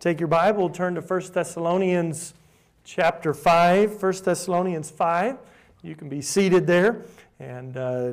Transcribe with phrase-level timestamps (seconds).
[0.00, 2.32] Take your Bible, turn to 1 Thessalonians
[2.84, 4.02] chapter 5.
[4.02, 5.36] 1 Thessalonians 5.
[5.82, 7.02] You can be seated there.
[7.38, 8.12] And uh,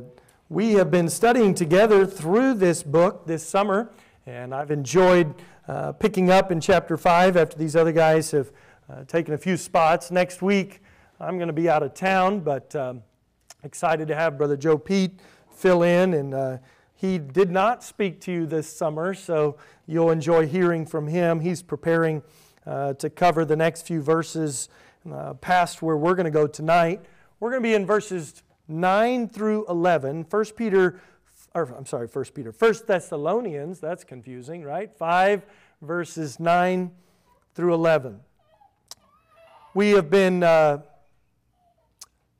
[0.49, 3.89] we have been studying together through this book this summer.
[4.25, 5.33] And I've enjoyed
[5.69, 8.51] uh, picking up in chapter 5 after these other guys have
[8.89, 10.11] uh, taken a few spots.
[10.11, 10.81] Next week,
[11.21, 13.01] I'm going to be out of town, but um,
[13.63, 16.15] excited to have Brother Joe Pete fill in.
[16.15, 16.57] And uh,
[16.97, 19.55] he did not speak to you this summer, so
[19.85, 21.39] you'll enjoy hearing from him.
[21.39, 22.23] He's preparing
[22.65, 24.67] uh, to cover the next few verses
[25.09, 27.05] uh, past where we're going to go tonight.
[27.39, 30.25] We're going to be in verses 9 through 11.
[30.27, 30.99] 1 Peter,
[31.53, 34.91] or I'm sorry, 1 Peter, 1 Thessalonians, that's confusing, right?
[34.91, 35.45] 5
[35.83, 36.89] verses 9
[37.53, 38.21] through 11.
[39.75, 40.81] We have been uh,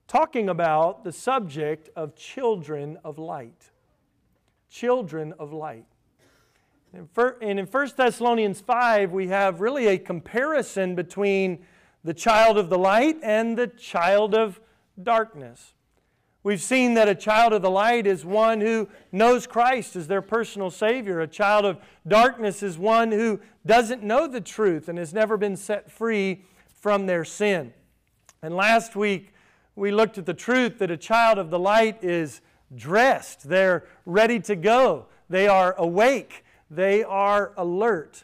[0.07, 3.69] talking about the subject of children of light.
[4.69, 5.85] Children of light.
[6.93, 11.65] And in 1 Thessalonians 5, we have really a comparison between
[12.03, 14.59] the child of the light and the child of
[15.01, 15.73] darkness.
[16.43, 20.21] We've seen that a child of the light is one who knows Christ as their
[20.21, 21.19] personal Savior.
[21.19, 25.57] A child of darkness is one who doesn't know the truth and has never been
[25.57, 26.45] set free
[26.79, 27.73] from their sin.
[28.41, 29.33] And last week,
[29.75, 32.39] we looked at the truth that a child of the light is
[32.75, 38.23] dressed, they're ready to go, they are awake, they are alert.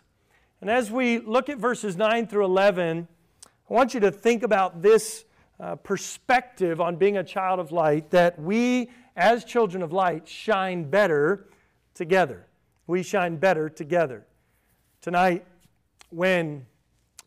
[0.62, 3.08] And as we look at verses 9 through 11,
[3.70, 5.26] I want you to think about this
[5.60, 10.90] uh, perspective on being a child of light that we, as children of light, shine
[10.90, 11.48] better
[11.94, 12.48] together.
[12.88, 14.26] We shine better together.
[15.02, 15.46] Tonight,
[16.10, 16.66] when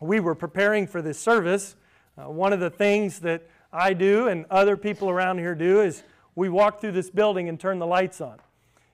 [0.01, 1.77] we were preparing for this service,
[2.19, 6.03] uh, one of the things that I do and other people around here do is
[6.37, 8.39] we walk through this building and turn the lights on.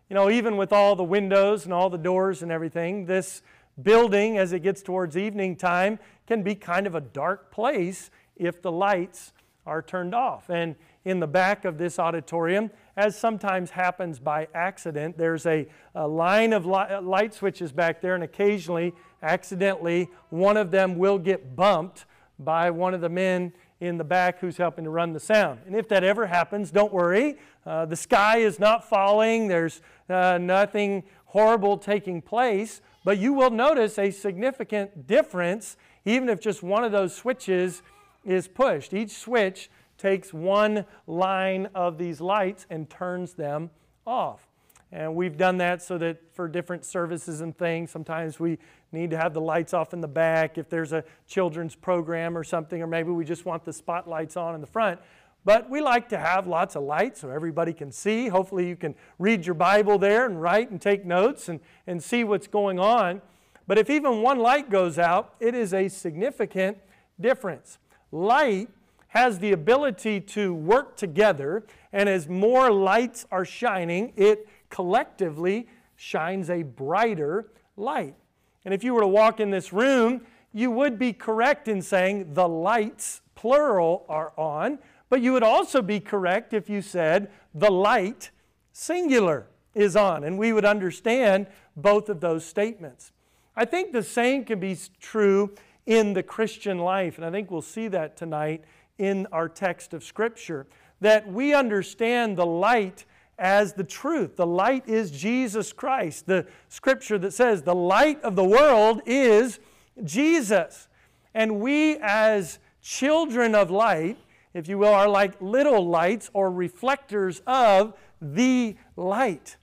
[0.09, 3.43] You know, even with all the windows and all the doors and everything, this
[3.83, 8.63] building, as it gets towards evening time, can be kind of a dark place if
[8.63, 9.33] the lights
[9.67, 10.49] are turned off.
[10.51, 16.07] And in the back of this auditorium, as sometimes happens by accident, there's a, a
[16.07, 21.57] line of li- light switches back there, and occasionally, accidentally, one of them will get
[21.57, 22.05] bumped
[22.39, 23.53] by one of the men
[23.83, 25.59] in the back who's helping to run the sound.
[25.67, 27.37] And if that ever happens, don't worry.
[27.67, 33.51] Uh, the sky is not falling, there's uh, nothing horrible taking place, but you will
[33.51, 37.83] notice a significant difference even if just one of those switches
[38.25, 38.95] is pushed.
[38.95, 39.69] Each switch
[39.99, 43.71] takes one line of these lights and turns them
[44.07, 44.52] off.
[44.93, 48.59] And we've done that so that for different services and things, sometimes we
[48.93, 52.45] need to have the lights off in the back if there's a children's program or
[52.45, 55.01] something, or maybe we just want the spotlights on in the front.
[55.47, 58.29] But we like to have lots of lights so everybody can see.
[58.29, 62.23] Hopefully, you can read your Bible there and write and take notes and, and see
[62.23, 63.23] what's going on.
[63.67, 66.77] But if even one light goes out, it is a significant
[67.19, 67.79] difference.
[68.13, 68.69] Light
[69.09, 76.51] has the ability to work together, and as more lights are shining, it collectively shines
[76.51, 78.17] a brighter light.
[78.65, 80.23] And if you were to walk in this room,
[80.53, 84.79] you would be correct in saying the lights, plural, are on,
[85.11, 88.31] but you would also be correct if you said the light,
[88.73, 90.25] singular, is on.
[90.25, 93.13] And we would understand both of those statements.
[93.55, 95.55] I think the same can be true
[95.85, 98.65] in the Christian life, and I think we'll see that tonight
[98.97, 100.67] in our text of Scripture.
[101.01, 103.05] That we understand the light
[103.39, 104.37] as the truth.
[104.37, 106.27] The light is Jesus Christ.
[106.27, 109.59] The scripture that says the light of the world is
[110.05, 110.89] Jesus.
[111.35, 114.19] And we, as children of light,
[114.55, 119.57] if you will, are like little lights or reflectors of the light.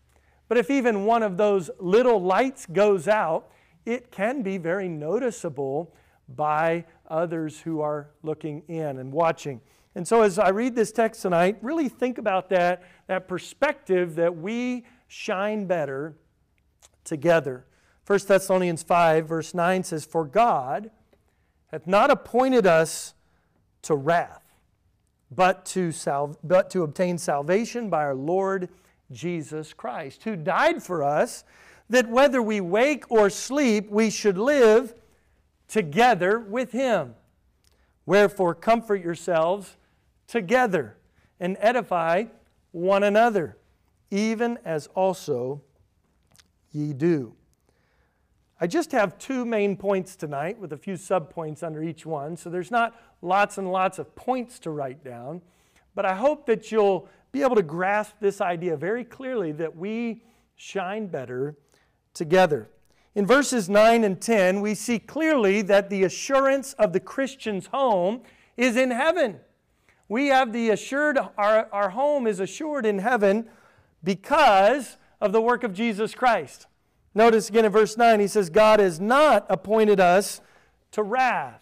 [0.47, 3.51] But if even one of those little lights goes out,
[3.86, 5.94] it can be very noticeable
[6.36, 9.62] by others who are looking in and watching.
[9.95, 14.38] And so, as I read this text tonight, really think about that, that perspective that
[14.38, 16.16] we shine better
[17.03, 17.66] together.
[18.05, 20.91] 1 Thessalonians 5, verse 9 says, For God
[21.68, 23.13] hath not appointed us
[23.83, 24.44] to wrath,
[25.31, 28.69] but to, sal- but to obtain salvation by our Lord
[29.12, 31.44] Jesus Christ, who died for us,
[31.89, 34.94] that whether we wake or sleep, we should live
[35.68, 37.15] together with him.
[38.06, 39.77] Wherefore, comfort yourselves
[40.29, 40.95] together
[41.39, 42.23] and edify
[42.71, 43.57] one another,
[44.11, 45.61] even as also
[46.71, 47.33] ye do.
[48.61, 52.49] I just have two main points tonight with a few subpoints under each one, so
[52.49, 55.41] there's not lots and lots of points to write down,
[55.95, 60.21] but I hope that you'll be able to grasp this idea very clearly that we
[60.55, 61.55] shine better
[62.13, 62.69] together.
[63.15, 68.21] In verses 9 and 10, we see clearly that the assurance of the Christian's home
[68.57, 69.39] is in heaven.
[70.09, 73.47] We have the assured, our, our home is assured in heaven
[74.03, 76.65] because of the work of Jesus Christ.
[77.13, 80.41] Notice again in verse 9, he says, God has not appointed us
[80.91, 81.61] to wrath.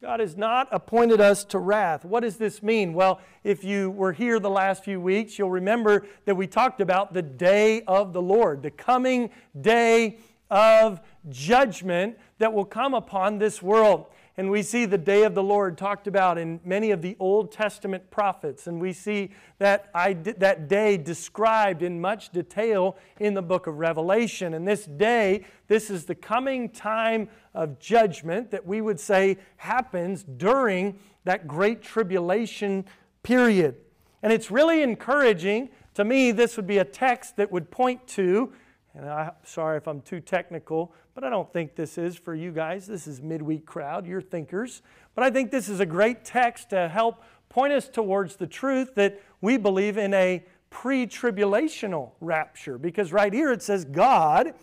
[0.00, 2.04] God has not appointed us to wrath.
[2.04, 2.94] What does this mean?
[2.94, 7.14] Well, if you were here the last few weeks, you'll remember that we talked about
[7.14, 10.18] the day of the Lord, the coming day
[10.50, 14.06] of judgment that will come upon this world.
[14.36, 17.52] And we see the day of the Lord talked about in many of the Old
[17.52, 18.66] Testament prophets.
[18.66, 24.54] And we see that, that day described in much detail in the book of Revelation.
[24.54, 30.24] And this day, this is the coming time of judgment that we would say happens
[30.24, 32.84] during that great tribulation
[33.22, 33.76] period.
[34.24, 35.70] And it's really encouraging.
[35.94, 38.52] To me, this would be a text that would point to,
[38.94, 42.50] and I'm sorry if I'm too technical, but I don't think this is for you
[42.50, 42.86] guys.
[42.86, 44.82] This is midweek crowd, you're thinkers.
[45.14, 48.96] But I think this is a great text to help point us towards the truth
[48.96, 52.78] that we believe in a pre tribulational rapture.
[52.78, 54.54] Because right here it says, God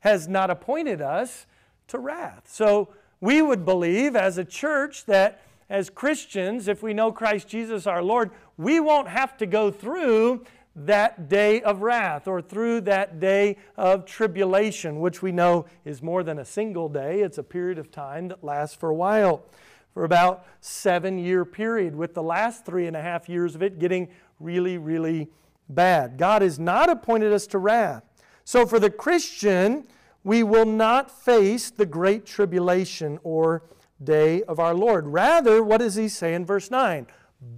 [0.00, 1.46] has not appointed us
[1.88, 2.48] to wrath.
[2.48, 2.88] So
[3.20, 8.02] we would believe as a church that as Christians, if we know Christ Jesus our
[8.02, 10.44] Lord, we won't have to go through
[10.86, 16.22] that day of wrath or through that day of tribulation, which we know is more
[16.22, 17.20] than a single day.
[17.20, 19.44] It's a period of time that lasts for a while,
[19.92, 23.78] for about seven year period, with the last three and a half years of it
[23.78, 25.28] getting really, really
[25.68, 26.18] bad.
[26.18, 28.04] God has not appointed us to wrath.
[28.44, 29.86] So for the Christian,
[30.24, 33.62] we will not face the great tribulation or
[34.02, 35.06] day of our Lord.
[35.06, 37.06] Rather, what does he say in verse 9?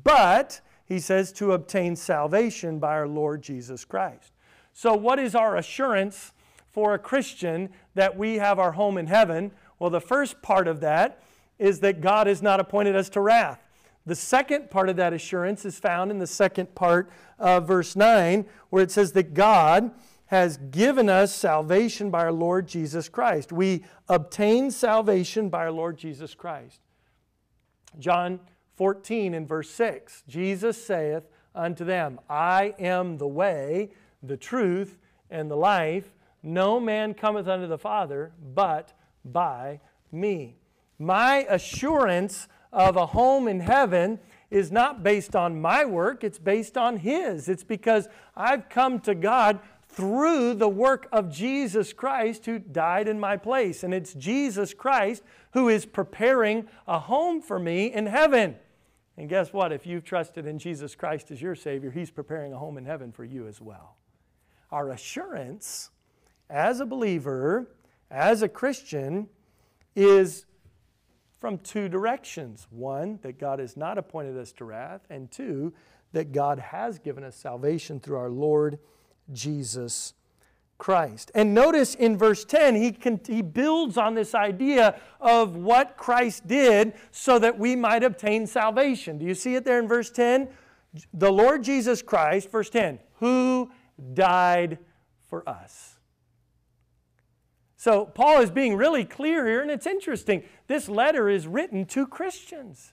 [0.04, 0.60] But
[0.92, 4.32] he says to obtain salvation by our Lord Jesus Christ.
[4.74, 6.32] So, what is our assurance
[6.70, 9.52] for a Christian that we have our home in heaven?
[9.78, 11.22] Well, the first part of that
[11.58, 13.58] is that God has not appointed us to wrath.
[14.04, 18.44] The second part of that assurance is found in the second part of verse 9,
[18.68, 19.92] where it says that God
[20.26, 23.50] has given us salvation by our Lord Jesus Christ.
[23.50, 26.82] We obtain salvation by our Lord Jesus Christ.
[27.98, 28.40] John
[28.76, 31.24] 14 in verse 6 Jesus saith
[31.54, 33.90] unto them, I am the way,
[34.22, 34.98] the truth,
[35.30, 36.12] and the life.
[36.42, 38.92] No man cometh unto the Father but
[39.24, 39.80] by
[40.10, 40.56] me.
[40.98, 44.18] My assurance of a home in heaven
[44.50, 47.48] is not based on my work, it's based on His.
[47.48, 49.60] It's because I've come to God
[49.92, 53.82] through the work of Jesus Christ who died in my place.
[53.82, 55.22] And it's Jesus Christ
[55.52, 58.56] who is preparing a home for me in heaven.
[59.16, 59.72] And guess what?
[59.72, 63.12] If you've trusted in Jesus Christ as your Savior, He's preparing a home in heaven
[63.12, 63.96] for you as well.
[64.70, 65.90] Our assurance
[66.48, 67.68] as a believer,
[68.10, 69.28] as a Christian,
[69.94, 70.46] is
[71.38, 72.66] from two directions.
[72.70, 75.74] One, that God has not appointed us to wrath, and two,
[76.12, 78.78] that God has given us salvation through our Lord
[79.30, 80.14] Jesus
[80.78, 81.30] Christ.
[81.34, 86.46] And notice in verse 10, he, can, he builds on this idea of what Christ
[86.48, 89.18] did so that we might obtain salvation.
[89.18, 90.48] Do you see it there in verse 10?
[91.14, 93.70] The Lord Jesus Christ, verse 10, who
[94.12, 94.78] died
[95.28, 95.98] for us.
[97.76, 100.42] So Paul is being really clear here, and it's interesting.
[100.66, 102.92] This letter is written to Christians.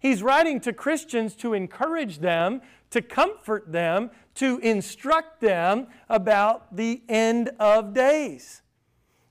[0.00, 7.02] He's writing to Christians to encourage them, to comfort them, to instruct them about the
[7.08, 8.62] end of days.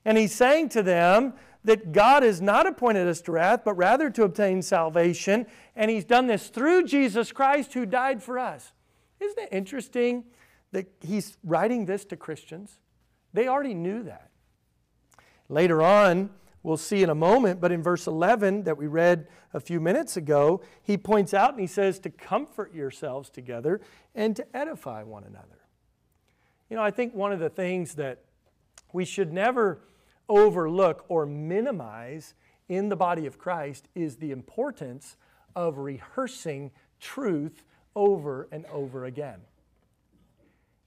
[0.04, 4.10] And he's saying to them that God has not appointed us to wrath, but rather
[4.10, 5.46] to obtain salvation.
[5.76, 8.72] And he's done this through Jesus Christ who died for us.
[9.20, 10.24] Isn't it interesting
[10.72, 12.78] that he's writing this to Christians?
[13.32, 14.30] They already knew that.
[15.48, 16.30] Later on,
[16.62, 20.16] we'll see in a moment, but in verse 11 that we read a few minutes
[20.16, 23.80] ago, he points out and he says to comfort yourselves together
[24.14, 25.58] and to edify one another.
[26.70, 28.22] You know, I think one of the things that
[28.92, 29.80] we should never
[30.28, 32.34] overlook or minimize
[32.68, 35.16] in the body of Christ is the importance
[35.54, 37.64] of rehearsing truth
[37.94, 39.40] over and over again.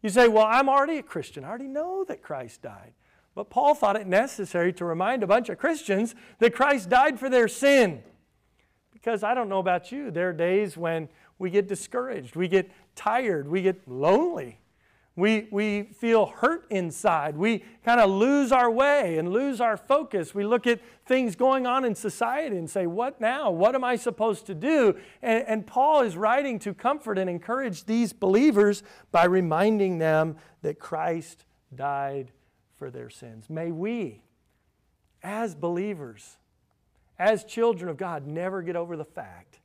[0.02, 1.44] You say, Well, I'm already a Christian.
[1.44, 2.94] I already know that Christ died.
[3.36, 7.30] But Paul thought it necessary to remind a bunch of Christians that Christ died for
[7.30, 8.02] their sin.
[8.94, 12.72] Because I don't know about you, there are days when we get discouraged, we get
[12.96, 14.60] tired, we get lonely.
[15.18, 17.38] We, we feel hurt inside.
[17.38, 20.36] We kind of lose our way and lose our focus.
[20.36, 23.50] We look at things going on in society and say, What now?
[23.50, 24.98] What am I supposed to do?
[25.22, 30.80] And, and Paul is writing to comfort and encourage these believers by reminding them that
[30.80, 32.34] Christ died
[32.86, 33.50] for their sins.
[33.50, 34.22] May we,
[35.24, 36.38] as believers,
[37.18, 39.58] as children of God, never get over the fact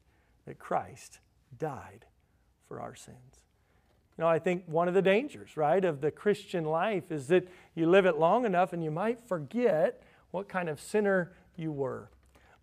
[0.47, 1.19] that Christ
[1.59, 2.07] died
[2.67, 3.43] for our sins.
[4.17, 7.47] You know, I think one of the dangers, right, of the Christian life is that
[7.75, 12.09] you live it long enough and you might forget what kind of sinner you were.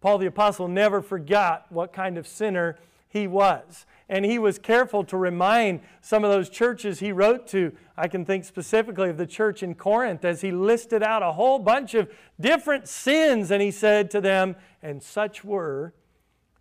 [0.02, 2.80] Paul the Apostle never forgot what kind of sinner
[3.20, 3.86] he was.
[4.10, 7.74] And he was careful to remind some of those churches he wrote to.
[7.98, 11.60] I can think specifically of the church in Corinth as he listed out a whole
[11.60, 12.10] bunch of
[12.40, 13.52] different sins.
[13.52, 15.94] And he said to them, And such were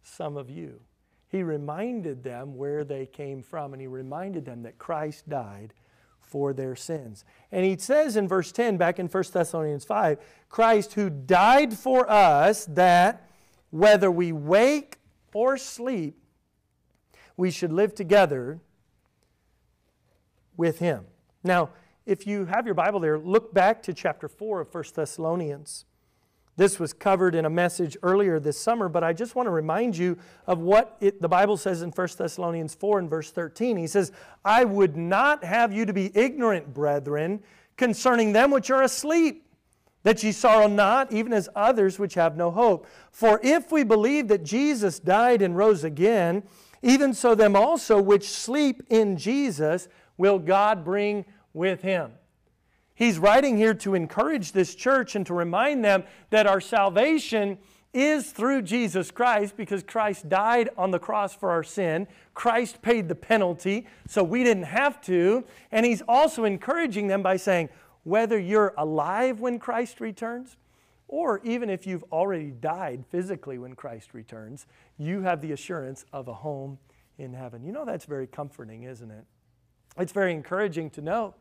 [0.03, 0.81] some of you.
[1.29, 5.75] He reminded them where they came from, and he reminded them that Christ died
[6.21, 7.25] for their sins.
[7.53, 12.11] And he says in verse 10, back in 1 Thessalonians 5, Christ who died for
[12.11, 13.29] us, that
[13.71, 14.99] whether we wake
[15.33, 16.19] or sleep,
[17.37, 18.61] we should live together
[20.57, 21.05] with him.
[21.45, 21.71] Now,
[22.07, 25.85] if you have your Bible there, look back to chapter 4 of 1 Thessalonians.
[26.57, 29.97] This was covered in a message earlier this summer, but I just want to remind
[29.97, 30.17] you
[30.47, 33.77] of what it, the Bible says in 1 Thessalonians 4 and verse 13.
[33.77, 34.11] He says,
[34.43, 37.43] I would not have you to be ignorant, brethren,
[37.77, 39.45] concerning them which are asleep,
[40.03, 42.87] that ye sorrow not, even as others which have no hope.
[43.11, 46.43] For if we believe that Jesus died and rose again,
[46.83, 52.13] even so, them also which sleep in Jesus will God bring with him.
[52.95, 57.59] He's writing here to encourage this church and to remind them that our salvation
[57.93, 62.07] is through Jesus Christ because Christ died on the cross for our sin.
[62.35, 65.45] Christ paid the penalty, so we didn't have to.
[65.73, 67.71] And he's also encouraging them by saying,
[68.03, 70.57] whether you're alive when Christ returns,
[71.09, 74.67] or even if you've already died physically when Christ returns,
[74.99, 76.79] you have the assurance of a home
[77.19, 77.65] in heaven.
[77.65, 79.25] You know, that's very comforting, isn't it?
[79.99, 81.35] It's very encouraging to know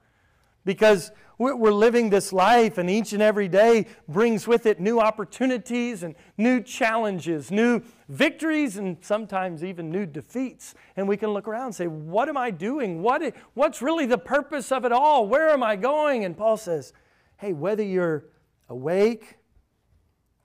[0.65, 6.01] because we're living this life, and each and every day brings with it new opportunities
[6.01, 10.73] and new challenges, new victories, and sometimes even new defeats.
[10.95, 13.03] And we can look around and say, What am I doing?
[13.03, 15.27] What, what's really the purpose of it all?
[15.27, 16.25] Where am I going?
[16.25, 16.93] And Paul says,
[17.37, 18.25] Hey, whether you're
[18.67, 19.35] awake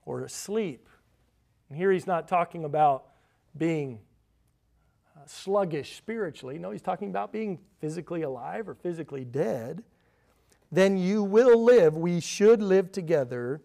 [0.04, 0.88] or asleep.
[1.68, 3.06] And here he's not talking about
[3.56, 4.00] being
[5.16, 6.58] uh, sluggish spiritually.
[6.58, 9.82] No, he's talking about being physically alive or physically dead.
[10.72, 11.96] Then you will live.
[11.96, 13.62] We should live together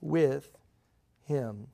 [0.00, 0.50] with
[1.24, 1.68] him.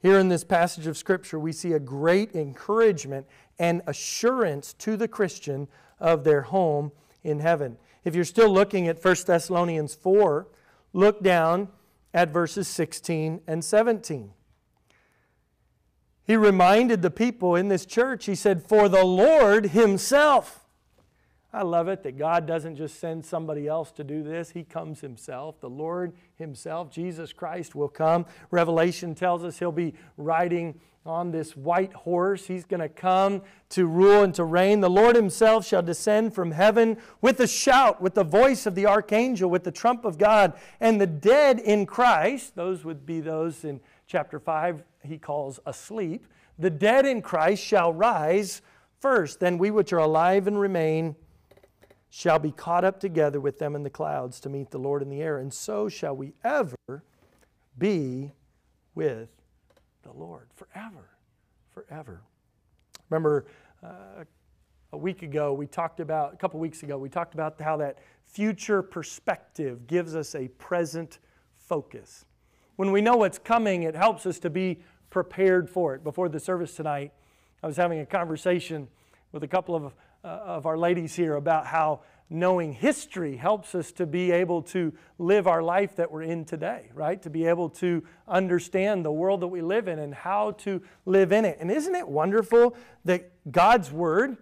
[0.00, 3.26] Here in this passage of Scripture, we see a great encouragement
[3.58, 6.92] and assurance to the Christian of their home
[7.24, 7.78] in heaven.
[8.04, 10.46] If you're still looking at 1 Thessalonians 4,
[10.92, 11.68] look down
[12.16, 14.32] at verses 16 and 17.
[16.24, 20.65] He reminded the people in this church, he said, For the Lord Himself.
[21.56, 25.00] I love it that God doesn't just send somebody else to do this, He comes
[25.00, 25.58] Himself.
[25.60, 28.26] The Lord Himself, Jesus Christ, will come.
[28.50, 32.46] Revelation tells us He'll be riding on this white horse.
[32.46, 34.80] He's going to come to rule and to reign.
[34.80, 38.86] The Lord himself shall descend from heaven with a shout, with the voice of the
[38.86, 40.52] archangel, with the trump of God.
[40.80, 46.26] And the dead in Christ, those would be those in chapter 5 he calls asleep.
[46.58, 48.62] The dead in Christ shall rise
[49.00, 49.40] first.
[49.40, 51.14] Then we which are alive and remain
[52.10, 55.10] shall be caught up together with them in the clouds to meet the Lord in
[55.10, 55.38] the air.
[55.38, 57.04] And so shall we ever
[57.78, 58.32] be
[58.94, 59.28] with
[60.02, 61.10] the Lord forever,
[61.72, 62.22] forever.
[63.10, 63.46] Remember,
[63.82, 64.24] uh,
[64.92, 67.98] a week ago, we talked about, a couple weeks ago, we talked about how that
[68.24, 71.18] future perspective gives us a present
[71.56, 72.24] focus.
[72.76, 76.04] When we know what's coming, it helps us to be prepared for it.
[76.04, 77.12] Before the service tonight,
[77.62, 78.88] I was having a conversation
[79.32, 79.94] with a couple of,
[80.26, 84.92] uh, of our ladies here about how knowing history helps us to be able to
[85.20, 87.22] live our life that we're in today, right?
[87.22, 91.30] To be able to understand the world that we live in and how to live
[91.30, 91.58] in it.
[91.60, 94.36] And isn't it wonderful that God's Word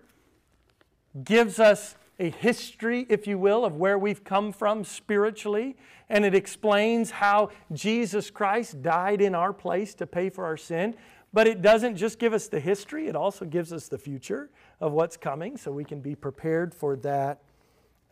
[1.23, 5.77] gives us a history, if you will, of where we've come from spiritually,
[6.09, 10.95] and it explains how Jesus Christ died in our place to pay for our sin.
[11.35, 14.51] But it doesn't just give us the history, it also gives us the future
[14.81, 17.43] of what's coming so we can be prepared for that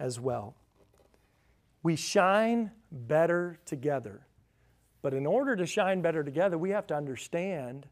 [0.00, 0.56] as well.
[1.84, 4.26] We shine better together.
[5.02, 7.86] But in order to shine better together, we have to understand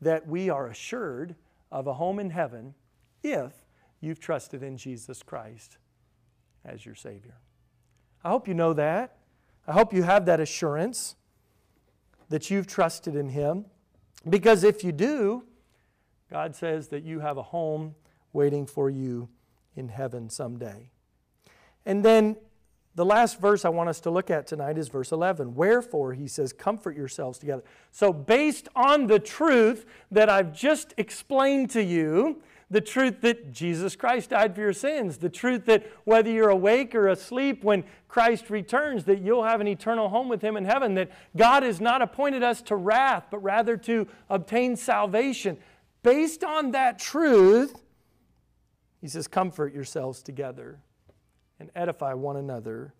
[0.00, 1.34] that we are assured
[1.70, 2.74] of a home in heaven
[3.22, 3.52] if
[4.00, 5.76] you've trusted in Jesus Christ
[6.64, 7.36] as your Savior.
[8.24, 9.18] I hope you know that.
[9.66, 11.16] I hope you have that assurance
[12.30, 13.66] that you've trusted in Him.
[14.28, 15.44] Because if you do,
[16.30, 17.94] God says that you have a home
[18.32, 19.28] waiting for you
[19.76, 20.90] in heaven someday.
[21.86, 22.36] And then
[22.94, 25.54] the last verse I want us to look at tonight is verse 11.
[25.54, 27.64] Wherefore, he says, comfort yourselves together.
[27.90, 32.40] So, based on the truth that I've just explained to you,
[32.70, 36.94] the truth that Jesus Christ died for your sins, the truth that whether you're awake
[36.94, 40.94] or asleep when Christ returns, that you'll have an eternal home with Him in heaven,
[40.94, 45.58] that God has not appointed us to wrath, but rather to obtain salvation.
[46.02, 47.84] Based on that truth,
[49.00, 50.78] He says, Comfort yourselves together
[51.60, 52.94] and edify one another,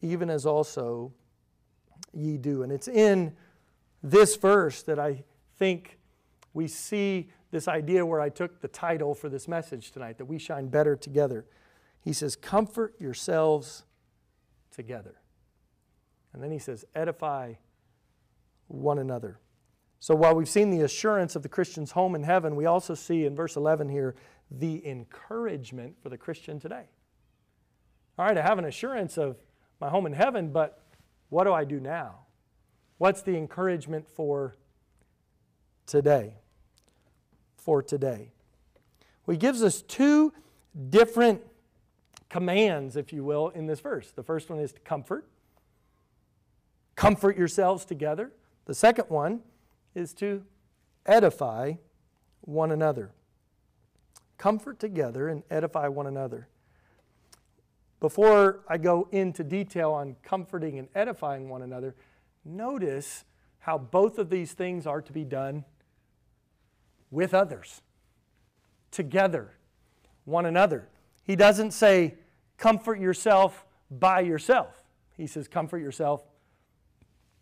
[0.00, 1.12] even as also
[2.12, 2.62] ye do.
[2.62, 3.34] And it's in
[4.02, 5.24] this verse that I
[5.58, 5.98] think
[6.54, 10.38] we see this idea where I took the title for this message tonight that we
[10.38, 11.46] shine better together.
[12.02, 13.84] He says, Comfort yourselves
[14.70, 15.16] together.
[16.32, 17.54] And then he says, Edify
[18.68, 19.38] one another.
[19.98, 23.24] So while we've seen the assurance of the Christian's home in heaven, we also see
[23.24, 24.14] in verse 11 here
[24.50, 26.84] the encouragement for the Christian today.
[28.18, 29.36] All right, I have an assurance of
[29.80, 30.82] my home in heaven, but
[31.28, 32.20] what do I do now?
[32.98, 34.54] What's the encouragement for
[35.86, 36.34] today?
[37.66, 38.30] For today.
[39.28, 40.32] He gives us two
[40.88, 41.42] different
[42.30, 44.12] commands, if you will, in this verse.
[44.12, 45.26] The first one is to comfort.
[46.94, 48.30] Comfort yourselves together.
[48.66, 49.40] The second one
[49.96, 50.44] is to
[51.06, 51.72] edify
[52.42, 53.10] one another.
[54.38, 56.46] Comfort together and edify one another.
[57.98, 61.96] Before I go into detail on comforting and edifying one another,
[62.44, 63.24] notice
[63.58, 65.64] how both of these things are to be done
[67.10, 67.82] with others,
[68.90, 69.52] together,
[70.24, 70.88] one another.
[71.24, 72.14] He doesn't say,
[72.58, 74.82] comfort yourself by yourself.
[75.16, 76.22] He says, comfort yourself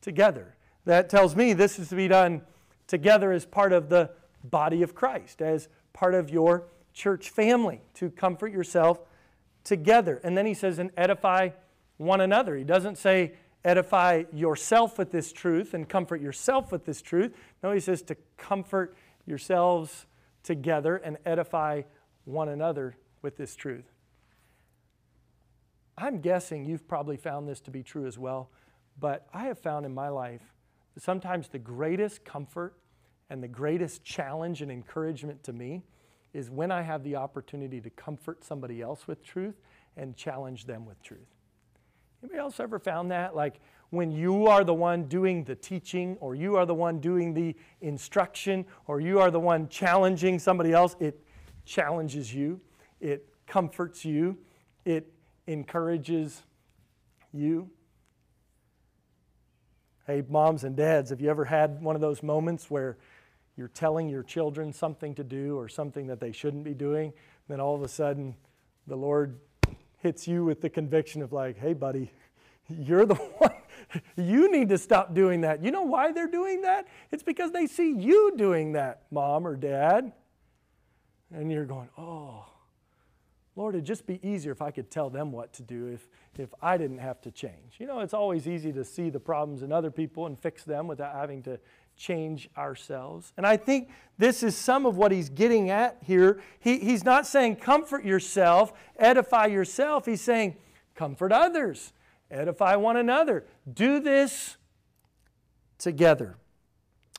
[0.01, 0.57] together.
[0.85, 2.43] That tells me this is to be done
[2.87, 4.11] together as part of the
[4.45, 9.01] body of Christ, as part of your church family, to comfort yourself
[9.65, 10.21] together.
[10.23, 11.51] And then he says, and edify
[11.97, 12.57] one another.
[12.57, 17.35] He doesn't say, edify yourself with this truth and comfort yourself with this truth.
[17.63, 18.95] No, he says to comfort
[19.27, 20.07] yourselves
[20.43, 21.83] together and edify
[22.25, 23.91] one another with this truth.
[25.97, 28.51] I'm guessing you've probably found this to be true as well,
[28.99, 30.43] but I have found in my life
[30.95, 32.75] that sometimes the greatest comfort
[33.31, 35.83] and the greatest challenge and encouragement to me
[36.33, 39.61] is when I have the opportunity to comfort somebody else with truth
[39.97, 41.34] and challenge them with truth.
[42.25, 43.37] Anybody else ever found that?
[43.37, 43.61] Like
[43.91, 47.55] when you are the one doing the teaching, or you are the one doing the
[47.83, 51.23] instruction, or you are the one challenging somebody else, it
[51.67, 52.63] challenges you,
[52.99, 54.39] it comforts you,
[54.87, 55.13] it
[55.47, 56.45] encourages
[57.35, 57.69] you.
[60.07, 62.97] Hey, moms and dads, have you ever had one of those moments where
[63.55, 67.49] you're telling your children something to do or something that they shouldn't be doing, and
[67.49, 68.35] then all of a sudden
[68.87, 69.39] the Lord
[70.05, 72.13] hits you with the conviction of, like, hey, buddy,
[72.69, 73.51] you're the one.
[74.17, 75.65] You need to stop doing that.
[75.65, 76.87] You know why they're doing that?
[77.11, 80.13] It's because they see you doing that, mom or dad.
[81.35, 82.45] And you're going, oh,
[83.57, 86.53] Lord, it'd just be easier if I could tell them what to do if, if
[86.61, 87.77] I didn't have to change.
[87.79, 90.87] You know, it's always easy to see the problems in other people and fix them
[90.87, 91.59] without having to
[91.97, 93.33] change ourselves.
[93.37, 96.41] And I think this is some of what he's getting at here.
[96.59, 100.07] He, he's not saying comfort yourself, edify yourself.
[100.07, 100.57] He's saying
[100.95, 101.93] comfort others,
[102.31, 103.45] edify one another.
[103.73, 104.57] Do this
[105.79, 106.37] together.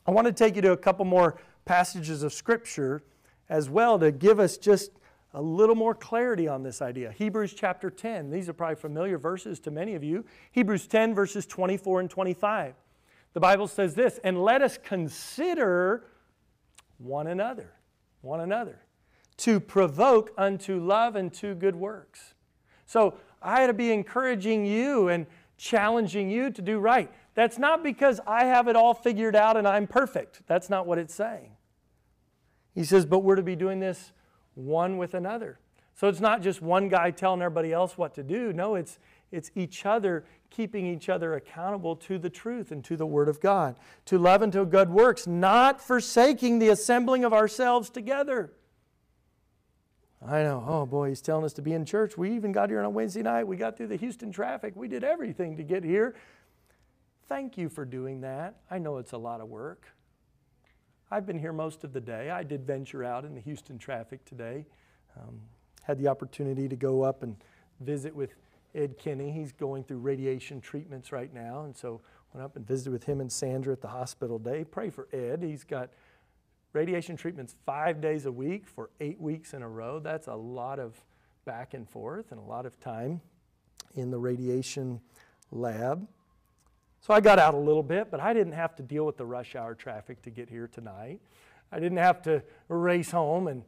[0.08, 3.04] I want to take you to a couple more passages of Scripture
[3.50, 4.92] as well to give us just
[5.34, 7.12] a little more clarity on this idea.
[7.12, 8.30] Hebrews chapter 10.
[8.30, 10.24] These are probably familiar verses to many of you.
[10.52, 12.76] Hebrews 10, verses 24 and 25.
[13.36, 16.06] The Bible says this, and let us consider
[16.98, 17.74] one another,
[18.22, 18.80] one another,
[19.38, 22.34] to provoke unto love and to good works.
[22.86, 27.12] So I had to be encouraging you and challenging you to do right.
[27.34, 30.42] That's not because I have it all figured out and I'm perfect.
[30.48, 31.52] That's not what it's saying.
[32.74, 34.14] He says, but we're to be doing this
[34.54, 35.60] one with another.
[35.94, 38.54] So it's not just one guy telling everybody else what to do.
[38.54, 38.98] No, it's,
[39.32, 43.42] it's each other keeping each other accountable to the truth and to the Word of
[43.42, 43.76] God.
[44.06, 48.54] To love and to good works, not forsaking the assembling of ourselves together.
[50.26, 52.18] I know, oh boy, he's telling us to be in church.
[52.18, 53.44] We even got here on a Wednesday night.
[53.46, 54.74] We got through the Houston traffic.
[54.76, 56.16] We did everything to get here.
[57.28, 58.56] Thank you for doing that.
[58.72, 59.86] I know it's a lot of work.
[61.12, 62.30] I've been here most of the day.
[62.30, 64.66] I did venture out in the Houston traffic today.
[65.18, 65.42] Um,
[65.84, 67.36] had the opportunity to go up and
[67.82, 68.34] visit with
[68.76, 69.32] Ed Kinney.
[69.32, 72.02] He's going through radiation treatments right now, and so
[72.34, 74.64] went up and visited with him and Sandra at the hospital day.
[74.64, 75.42] Pray for Ed.
[75.42, 75.90] He's got
[76.74, 80.00] radiation treatments five days a week for eight weeks in a row.
[80.00, 80.94] That's a lot of
[81.46, 83.22] back and forth and a lot of time
[83.96, 85.00] in the radiation
[85.52, 86.06] lab.
[87.00, 89.26] So I got out a little bit, but I didn't have to deal with the
[89.26, 91.22] rush hour traffic to get here tonight.
[91.72, 93.64] I didn't have to race home and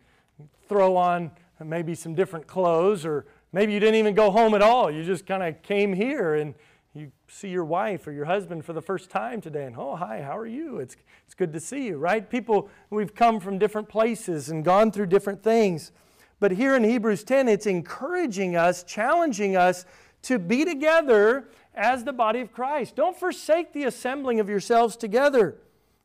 [0.67, 1.31] throw on
[1.63, 3.25] maybe some different clothes, or
[3.57, 4.91] maybe you didn't even go home at all.
[4.91, 6.53] You just kind of came here and
[6.93, 10.21] you see your wife or your husband for the first time today, and oh, hi,
[10.21, 10.77] how are you?
[10.77, 12.29] It's, it's good to see you, right?
[12.29, 15.91] People, we've come from different places and gone through different things.
[16.39, 19.85] But here in Hebrews 10, it's encouraging us, challenging us
[20.21, 22.95] to be together as the body of Christ.
[22.95, 25.57] Don't forsake the assembling of yourselves together,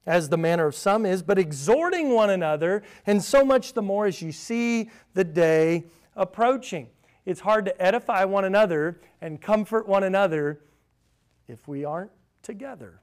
[0.06, 4.06] as the manner of some is, but exhorting one another, and so much the more
[4.06, 5.84] as you see the day
[6.16, 6.88] approaching.
[7.24, 10.60] It's hard to edify one another and comfort one another
[11.46, 12.10] if we aren't
[12.42, 13.00] together.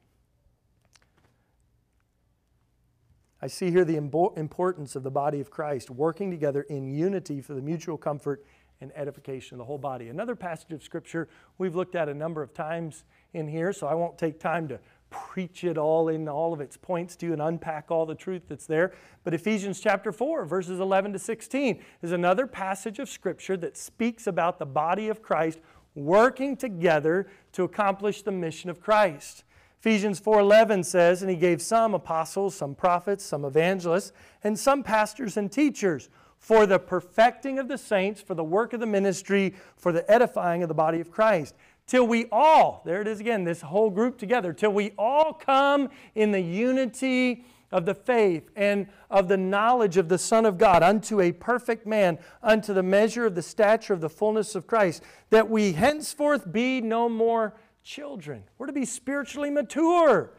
[3.41, 7.53] I see here the importance of the body of Christ working together in unity for
[7.53, 8.45] the mutual comfort
[8.81, 10.09] and edification of the whole body.
[10.09, 13.93] Another passage of Scripture we've looked at a number of times in here, so I
[13.93, 14.79] won't take time to
[15.09, 18.43] preach it all in all of its points to you and unpack all the truth
[18.47, 18.93] that's there.
[19.23, 24.27] But Ephesians chapter 4, verses 11 to 16, is another passage of Scripture that speaks
[24.27, 25.59] about the body of Christ
[25.95, 29.43] working together to accomplish the mission of Christ.
[29.79, 34.11] Ephesians 4:11 says, "And he gave some apostles, some prophets, some evangelists,
[34.43, 38.81] and some pastors and teachers for the perfecting of the saints, for the work of
[38.81, 41.55] the ministry, for the edifying of the body of Christ."
[41.89, 45.89] Till we all, there it is again, this whole group together, till we all come
[46.13, 50.83] in the unity of the faith and of the knowledge of the Son of God
[50.83, 55.01] unto a perfect man, unto the measure of the stature of the fullness of Christ,
[55.31, 58.43] that we henceforth be no more children.
[58.59, 60.29] We're to be spiritually mature,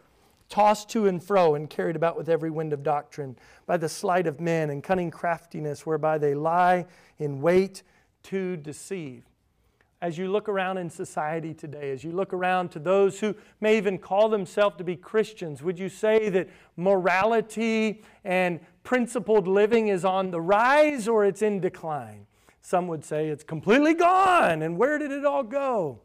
[0.48, 3.34] tossed to and fro and carried about with every wind of doctrine
[3.66, 6.86] by the sleight of men and cunning craftiness whereby they lie
[7.18, 7.82] in wait
[8.22, 9.24] to deceive
[10.02, 13.76] as you look around in society today, as you look around to those who may
[13.76, 20.04] even call themselves to be Christians, would you say that morality and principled living is
[20.04, 22.26] on the rise or it's in decline?
[22.62, 26.00] Some would say it's completely gone, and where did it all go?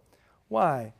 [0.49, 0.93] Why?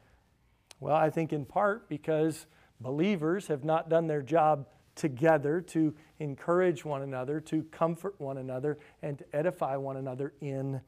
[0.80, 2.46] Well, I think in part because
[2.80, 8.78] believers have not done their job together to encourage one another, to comfort one another,
[9.02, 10.80] and to edify one another in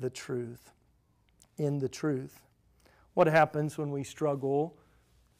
[0.00, 0.74] the truth
[1.56, 2.40] in the truth.
[3.14, 4.76] What happens when we struggle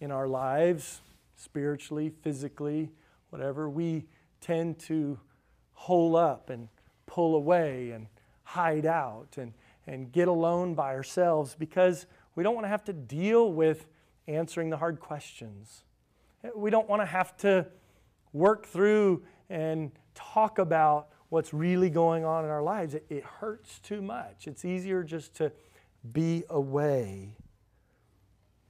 [0.00, 1.00] in our lives,
[1.36, 2.92] spiritually, physically,
[3.30, 3.68] whatever?
[3.68, 4.06] We
[4.40, 5.18] tend to
[5.72, 6.68] hole up and
[7.06, 8.06] pull away and
[8.44, 9.52] hide out and,
[9.86, 13.86] and get alone by ourselves because we don't want to have to deal with
[14.26, 15.84] answering the hard questions.
[16.54, 17.66] We don't want to have to
[18.32, 22.94] work through and talk about what's really going on in our lives.
[22.94, 24.46] It, it hurts too much.
[24.46, 25.52] It's easier just to
[26.12, 27.36] be away.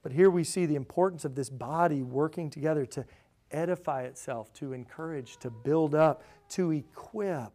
[0.03, 3.05] But here we see the importance of this body working together to
[3.51, 7.51] edify itself, to encourage, to build up, to equip.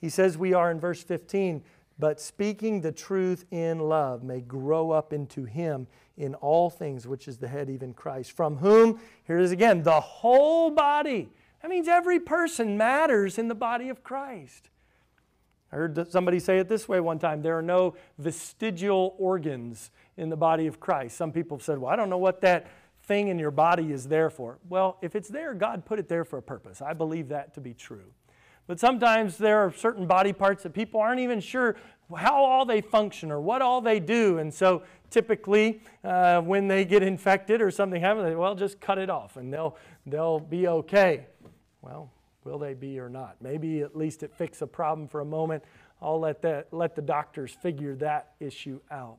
[0.00, 1.62] He says we are in verse 15,
[1.98, 7.26] but speaking the truth in love may grow up into him in all things, which
[7.26, 11.28] is the head, even Christ, from whom, here it is again, the whole body.
[11.62, 14.68] That means every person matters in the body of Christ.
[15.74, 20.28] I heard somebody say it this way one time there are no vestigial organs in
[20.28, 21.16] the body of Christ.
[21.16, 22.68] Some people have said, Well, I don't know what that
[23.02, 24.58] thing in your body is there for.
[24.68, 26.80] Well, if it's there, God put it there for a purpose.
[26.80, 28.04] I believe that to be true.
[28.68, 31.74] But sometimes there are certain body parts that people aren't even sure
[32.16, 34.38] how all they function or what all they do.
[34.38, 38.98] And so typically, uh, when they get infected or something happens, they, well, just cut
[38.98, 41.26] it off and they'll, they'll be okay.
[41.82, 42.12] Well,
[42.44, 43.36] Will they be or not?
[43.40, 45.64] Maybe at least it fixes a problem for a moment.
[46.00, 49.16] I'll let, that, let the doctors figure that issue out.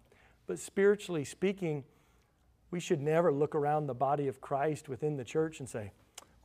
[0.48, 1.84] But spiritually speaking,
[2.70, 5.92] we should never look around the body of Christ within the church and say,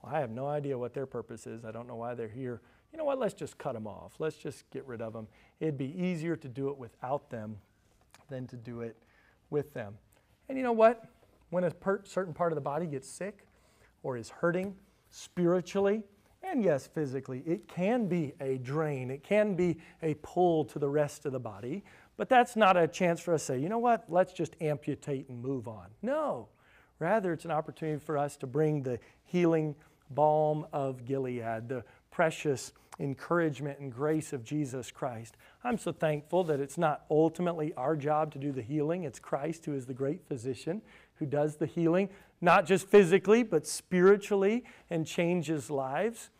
[0.02, 1.64] well, I have no idea what their purpose is.
[1.64, 2.62] I don't know why they're here.
[2.92, 3.18] You know what?
[3.18, 4.14] Let's just cut them off.
[4.18, 5.28] Let's just get rid of them.
[5.60, 7.58] It'd be easier to do it without them
[8.30, 8.96] than to do it
[9.50, 9.94] with them.
[10.48, 11.04] And you know what?
[11.50, 11.72] When a
[12.04, 13.46] certain part of the body gets sick
[14.02, 14.76] or is hurting
[15.10, 16.04] spiritually,
[16.42, 20.88] and yes, physically, it can be a drain, it can be a pull to the
[20.88, 21.84] rest of the body,
[22.16, 25.28] but that's not a chance for us to say, you know what, let's just amputate
[25.28, 25.86] and move on.
[26.02, 26.48] No.
[26.98, 29.74] Rather, it's an opportunity for us to bring the healing
[30.10, 35.36] balm of Gilead, the precious encouragement and grace of Jesus Christ.
[35.64, 39.64] I'm so thankful that it's not ultimately our job to do the healing, it's Christ
[39.64, 40.82] who is the great physician
[41.20, 42.08] who does the healing
[42.40, 46.30] not just physically, but spiritually, and changes lives.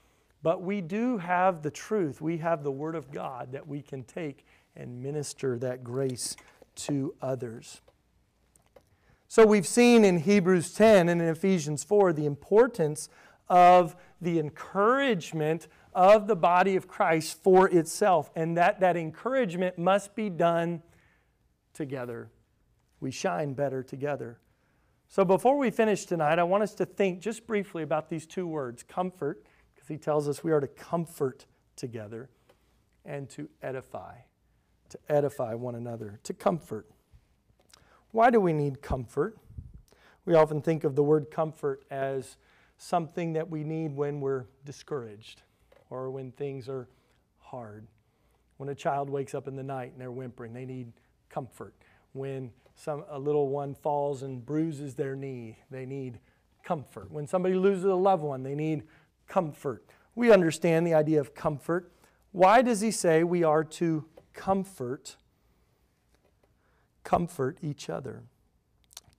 [0.43, 2.21] But we do have the truth.
[2.21, 6.37] We have the Word of God that we can take and minister that grace
[6.77, 7.83] to others.
[9.29, 13.09] So we've seen in Hebrews 10 and in Ephesians 4 the importance
[13.49, 20.17] of the encouragement of the body of Christ for itself, and that that encouragement must
[20.17, 20.83] be done
[21.75, 22.31] together.
[22.99, 24.40] We shine better together.
[25.13, 28.47] So before we finish tonight, I want us to think just briefly about these two
[28.47, 29.45] words comfort,
[29.75, 32.31] because he tells us we are to comfort together,
[33.05, 34.19] and to edify,
[34.89, 36.87] to edify one another, to comfort.
[38.13, 39.37] Why do we need comfort?
[40.27, 42.37] We often think of the word comfort as
[42.79, 45.43] something that we need when we're discouraged
[45.91, 46.89] or when things are
[47.41, 47.89] hard.
[48.59, 50.93] When a child wakes up in the night and they're whimpering, they need
[51.29, 51.75] comfort.
[52.13, 56.19] When some, a little one falls and bruises their knee, they need
[56.63, 57.11] comfort.
[57.11, 58.85] When somebody loses a loved one, they need
[59.29, 59.85] comfort.
[60.15, 61.93] We understand the idea of comfort.
[62.33, 65.17] Why does he say we are to comfort
[67.03, 68.23] comfort each other?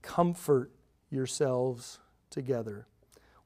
[0.01, 0.71] Comfort
[1.09, 1.99] yourselves
[2.29, 2.87] together.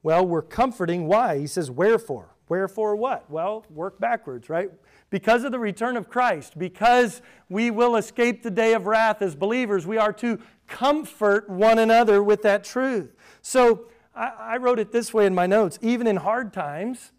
[0.03, 1.39] Well, we're comforting why?
[1.39, 2.34] He says wherefore.
[2.47, 3.29] Wherefore what?
[3.29, 4.69] Well, work backwards, right?
[5.09, 9.35] Because of the return of Christ, because we will escape the day of wrath as
[9.35, 13.15] believers, we are to comfort one another with that truth.
[13.41, 17.11] So I, I wrote it this way in my notes even in hard times,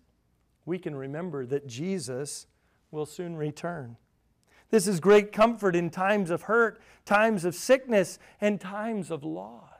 [0.65, 2.47] we can remember that Jesus
[2.91, 3.97] will soon return.
[4.71, 9.76] This is great comfort in times of hurt, times of sickness, and times of loss.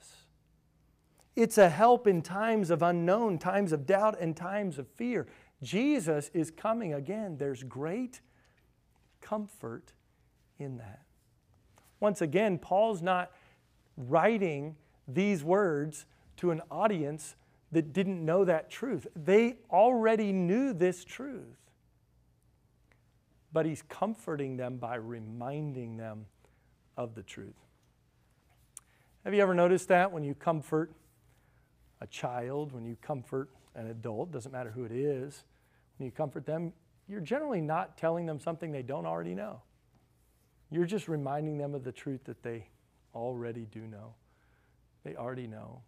[1.37, 5.27] It's a help in times of unknown, times of doubt, and times of fear.
[5.63, 7.37] Jesus is coming again.
[7.37, 8.23] There's great
[9.21, 9.93] comfort
[10.59, 11.03] in that.
[12.01, 13.33] Once again, Paul's not
[13.99, 16.07] writing these words
[16.39, 17.37] to an audience
[17.73, 19.07] that didn't know that truth.
[19.15, 21.57] They already knew this truth.
[23.53, 26.27] But he's comforting them by reminding them
[26.97, 27.57] of the truth.
[29.25, 30.93] Have you ever noticed that when you comfort
[32.01, 35.45] a child, when you comfort an adult, doesn't matter who it is,
[35.99, 36.73] when you comfort them,
[37.09, 39.63] you're generally not telling them something they don't already know.
[40.71, 42.69] You're just reminding them of the truth that they
[43.15, 44.15] already do know.
[45.05, 45.83] They already know.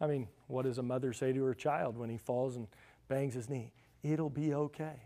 [0.00, 2.68] I mean, what does a mother say to her child when he falls and
[3.08, 3.72] bangs his knee?
[4.02, 5.02] It'll be okay.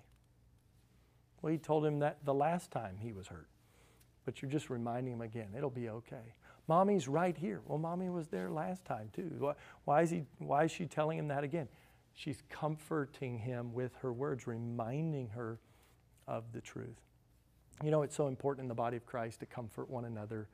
[1.41, 3.49] Well, he told him that the last time he was hurt.
[4.25, 6.35] But you're just reminding him again, it'll be okay.
[6.67, 7.61] Mommy's right here.
[7.67, 9.55] Well, mommy was there last time too.
[9.85, 11.69] Why is, he, why is she telling him that again?
[12.15, 15.59] She's comforting him with her words, reminding her
[16.27, 17.01] of the truth.
[17.83, 20.49] You know, it's so important in the body of Christ to comfort one another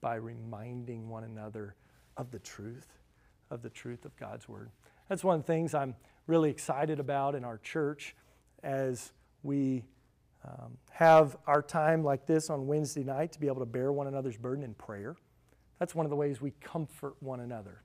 [0.00, 1.74] by reminding one another
[2.16, 2.86] of the truth
[3.50, 4.70] of the truth of God's Word.
[5.08, 5.94] That's one of the things I'm
[6.26, 8.14] really excited about in our church
[8.62, 9.84] as we
[10.44, 14.06] um, have our time like this on Wednesday night to be able to bear one
[14.06, 15.16] another's burden in prayer.
[15.78, 17.82] That's one of the ways we comfort one another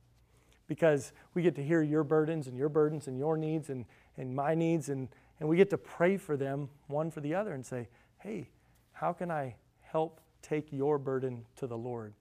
[0.67, 4.33] because we get to hear your burdens and your burdens and your needs and, and
[4.33, 7.65] my needs, and, and we get to pray for them one for the other and
[7.65, 8.49] say, hey,
[8.93, 12.13] how can I help take your burden to the Lord?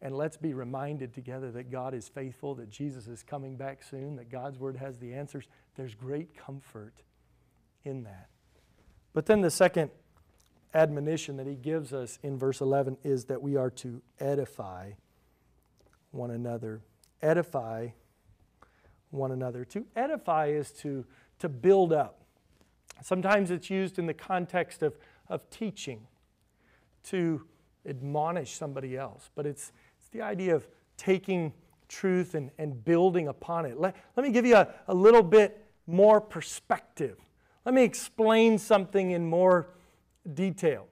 [0.00, 4.16] And let's be reminded together that God is faithful, that Jesus is coming back soon,
[4.16, 5.48] that God's Word has the answers.
[5.76, 6.94] There's great comfort
[7.84, 8.28] in that.
[9.12, 9.90] But then the second
[10.74, 14.92] admonition that he gives us in verse 11 is that we are to edify
[16.10, 16.80] one another.
[17.22, 17.88] Edify
[19.10, 19.64] one another.
[19.66, 21.04] To edify is to,
[21.38, 22.22] to build up.
[23.02, 24.96] Sometimes it's used in the context of,
[25.28, 26.06] of teaching,
[27.04, 27.42] to
[27.86, 31.52] admonish somebody else, but it's, it's the idea of taking
[31.88, 33.78] truth and, and building upon it.
[33.80, 37.16] Let, let me give you a, a little bit more perspective.
[37.64, 39.70] Let me explain something in more
[40.34, 40.86] detail.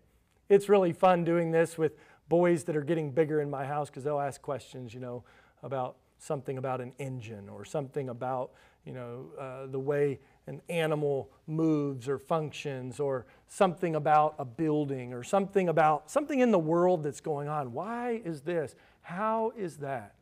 [0.48, 1.96] It's really fun doing this with
[2.28, 5.24] boys that are getting bigger in my house because they'll ask questions, you know,
[5.62, 8.52] about something about an engine or something about,
[8.84, 15.12] you know, uh, the way an animal moves or functions or something about a building
[15.12, 17.72] or something about something in the world that's going on.
[17.72, 18.74] Why is this?
[19.02, 20.14] How is that?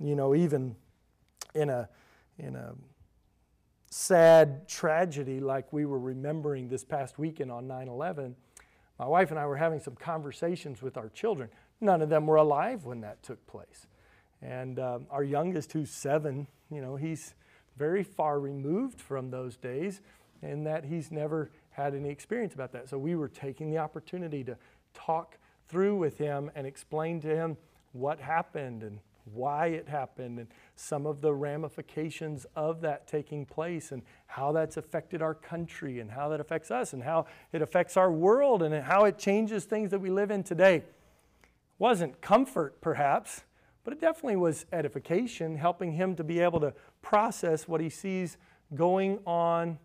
[0.00, 0.76] You know, even
[1.54, 1.88] in a
[2.38, 2.74] in a
[3.90, 8.34] sad tragedy like we were remembering this past weekend on 9/11,
[8.98, 11.50] my wife and I were having some conversations with our children.
[11.80, 13.86] None of them were alive when that took place.
[14.42, 17.34] And um, our youngest, who's seven, you know, he's
[17.76, 20.02] very far removed from those days
[20.42, 22.88] in that he's never had any experience about that.
[22.88, 24.56] So we were taking the opportunity to
[24.94, 27.56] talk through with him and explain to him
[27.92, 29.00] what happened and
[29.32, 34.76] why it happened and some of the ramifications of that taking place and how that's
[34.76, 38.74] affected our country and how that affects us and how it affects our world and
[38.84, 40.82] how it changes things that we live in today.
[41.78, 43.42] wasn't comfort, perhaps,
[43.84, 48.36] but it definitely was edification, helping him to be able to process what he sees
[48.74, 49.78] going on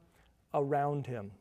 [0.53, 1.31] around him.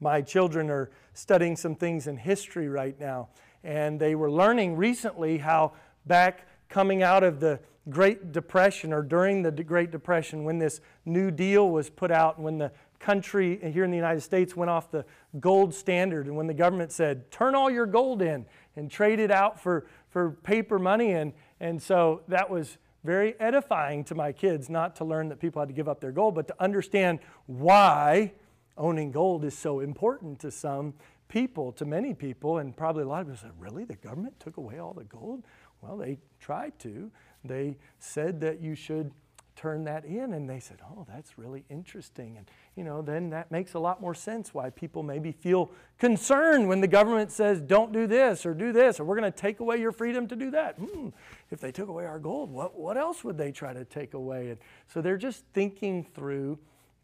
[0.00, 3.28] My children are studying some things in history right now,
[3.62, 5.72] and they were learning recently how
[6.06, 11.30] back coming out of the Great Depression or during the Great Depression, when this New
[11.30, 14.90] Deal was put out, and when the country here in the United States went off
[14.90, 15.04] the
[15.38, 19.30] gold standard, and when the government said, turn all your gold in and trade it
[19.30, 21.12] out for, for paper money.
[21.12, 25.60] And, and so that was very edifying to my kids, not to learn that people
[25.60, 28.32] had to give up their gold, but to understand why
[28.78, 30.94] owning gold is so important to some
[31.28, 32.58] people, to many people.
[32.58, 33.84] And probably a lot of people said, Really?
[33.84, 35.42] The government took away all the gold?
[35.82, 37.10] Well, they tried to.
[37.44, 39.12] They said that you should
[39.54, 42.38] turn that in and they said oh that's really interesting.
[42.38, 46.68] And you know then that makes a lot more sense why people maybe feel concerned
[46.68, 49.60] when the government says don't do this or do this or we're going to take
[49.60, 50.76] away your freedom to do that.
[50.76, 51.08] Hmm,
[51.50, 54.50] if they took away our gold what, what else would they try to take away?
[54.50, 56.58] And so they're just thinking through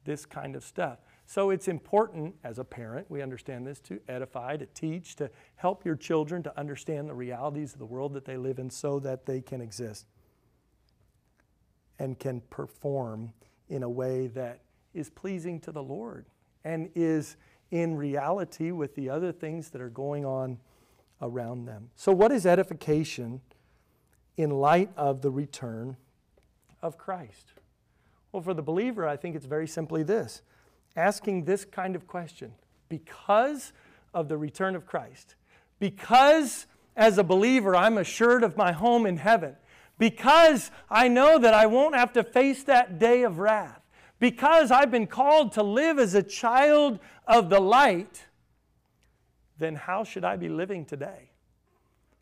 [0.04, 4.56] this kind of stuff so it's important as a parent we understand this to edify
[4.56, 8.38] to teach to help your children to understand the realities of the world that they
[8.38, 10.06] live in so that they can exist
[11.98, 13.32] and can perform
[13.68, 14.60] in a way that
[14.94, 16.26] is pleasing to the Lord
[16.64, 17.36] and is
[17.70, 20.58] in reality with the other things that are going on
[21.20, 21.90] around them.
[21.94, 23.40] So, what is edification
[24.36, 25.96] in light of the return
[26.80, 27.52] of Christ?
[28.32, 30.42] Well, for the believer, I think it's very simply this
[30.96, 32.52] asking this kind of question
[32.88, 33.72] because
[34.14, 35.34] of the return of Christ,
[35.78, 39.56] because as a believer I'm assured of my home in heaven
[39.98, 43.80] because I know that I won't have to face that day of wrath,
[44.20, 48.26] because I've been called to live as a child of the light,
[49.58, 51.30] then how should I be living today?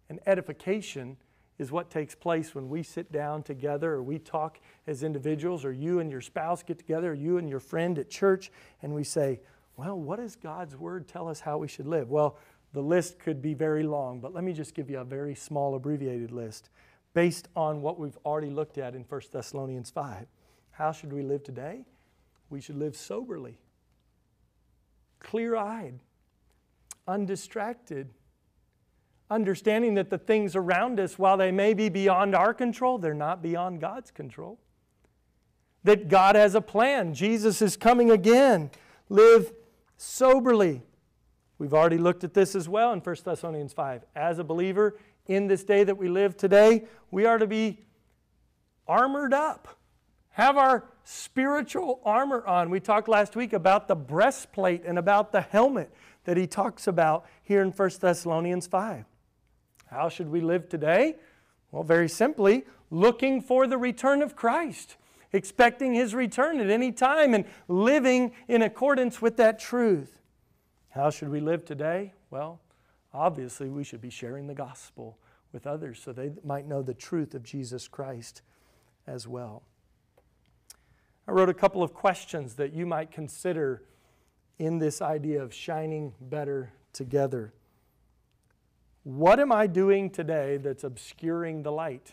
[0.09, 1.16] And edification
[1.59, 5.73] is what takes place when we sit down together or we talk as individuals or
[5.73, 8.51] you and your spouse get together or you and your friend at church
[8.83, 9.40] and we say,
[9.77, 12.09] well, what does God's word tell us how we should live?
[12.09, 12.38] Well,
[12.73, 15.75] the list could be very long, but let me just give you a very small
[15.75, 16.69] abbreviated list
[17.14, 20.27] based on what we've already looked at in 1 Thessalonians 5.
[20.73, 21.87] How should we live today?
[22.51, 23.59] We should live soberly,
[25.21, 26.01] clear eyed,
[27.09, 28.11] undistracted,
[29.31, 33.43] understanding that the things around us, while they may be beyond our control, they're not
[33.43, 34.59] beyond God's control.
[35.85, 37.15] That God has a plan.
[37.15, 38.71] Jesus is coming again.
[39.09, 39.53] Live
[39.97, 40.83] soberly.
[41.59, 44.05] We've already looked at this as well in 1 Thessalonians 5.
[44.15, 47.85] As a believer, in this day that we live today, we are to be
[48.87, 49.69] armored up,
[50.31, 52.69] have our spiritual armor on.
[52.71, 55.93] We talked last week about the breastplate and about the helmet
[56.25, 59.05] that he talks about here in 1 Thessalonians 5.
[59.87, 61.16] How should we live today?
[61.70, 64.96] Well, very simply, looking for the return of Christ,
[65.33, 70.20] expecting his return at any time, and living in accordance with that truth.
[70.90, 72.14] How should we live today?
[72.31, 72.61] Well,
[73.12, 75.18] obviously we should be sharing the gospel
[75.53, 78.42] with others so they might know the truth of Jesus Christ
[79.07, 79.62] as well.
[81.29, 83.83] I wrote a couple of questions that you might consider
[84.59, 87.53] in this idea of shining better together.
[89.07, 92.12] What am I doing today that's obscuring the light?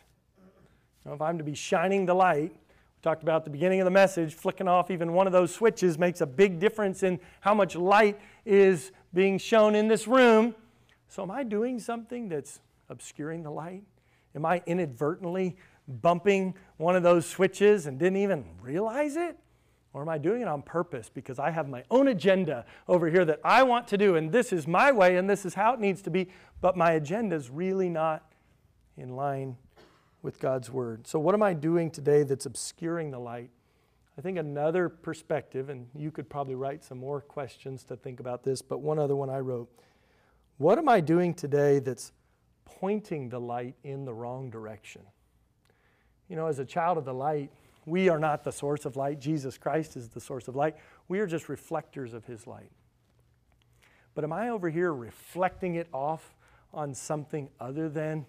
[1.03, 3.91] Now, if I'm to be shining the light, we talked about the beginning of the
[3.91, 7.75] message, flicking off even one of those switches makes a big difference in how much
[7.75, 10.53] light is being shown in this room.
[11.07, 13.81] So, am I doing something that's obscuring the light?
[14.35, 19.35] Am I inadvertently bumping one of those switches and didn't even realize it?
[19.93, 23.25] Or am I doing it on purpose because I have my own agenda over here
[23.25, 25.79] that I want to do, and this is my way, and this is how it
[25.79, 26.29] needs to be,
[26.61, 28.33] but my agenda is really not
[28.97, 29.55] in line
[30.23, 31.05] with God's Word?
[31.05, 33.51] So, what am I doing today that's obscuring the light?
[34.17, 38.43] I think another perspective, and you could probably write some more questions to think about
[38.43, 39.69] this, but one other one I wrote
[40.57, 42.11] what am I doing today that's
[42.63, 45.01] pointing the light in the wrong direction?
[46.29, 47.51] You know, as a child of the light,
[47.85, 49.19] we are not the source of light.
[49.19, 50.75] Jesus Christ is the source of light.
[51.07, 52.71] We are just reflectors of His light.
[54.15, 56.35] But am I over here reflecting it off
[56.73, 58.25] on something other than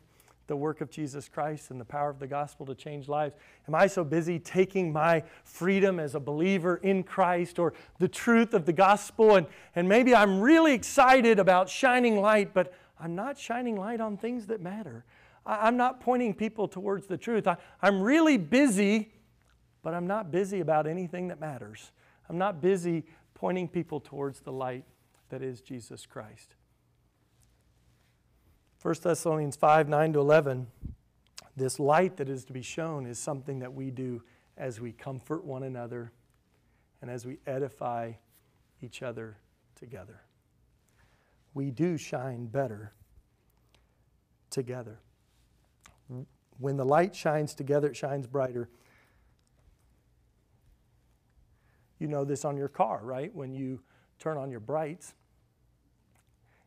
[0.47, 3.35] the work of Jesus Christ and the power of the gospel to change lives?
[3.67, 8.55] Am I so busy taking my freedom as a believer in Christ or the truth
[8.55, 9.37] of the gospel?
[9.37, 14.17] And, and maybe I'm really excited about shining light, but I'm not shining light on
[14.17, 15.05] things that matter.
[15.47, 17.47] I, am not pointing people towards the truth.
[17.47, 19.13] I, I'm really busy,
[19.85, 21.93] but I'm not busy about anything that matters.
[22.29, 23.05] I'm not busy
[23.35, 24.85] pointing people towards the light
[25.29, 26.55] that is Jesus Christ.
[28.83, 30.67] 1 Thessalonians 5 9 to 11,
[31.57, 34.23] this light that is to be shown is something that we do
[34.57, 36.13] as we comfort one another
[37.03, 38.13] and as we edify
[38.81, 39.37] each other
[39.75, 40.23] together.
[41.53, 42.93] We do shine better
[44.49, 45.01] together.
[46.59, 48.69] When the light shines together, it shines brighter.
[52.05, 53.35] You know this on your car, right?
[53.35, 53.81] When you
[54.19, 55.15] turn on your brights,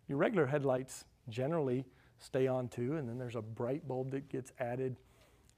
[0.07, 1.85] your regular headlights generally
[2.17, 4.95] stay on too, and then there's a bright bulb that gets added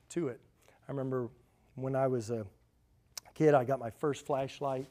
[0.10, 0.42] to it.
[0.68, 1.30] I remember
[1.76, 2.46] when I was a
[3.34, 4.86] kid, I got my first flashlight.